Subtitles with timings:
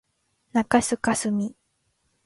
[0.51, 1.55] 中須かすみ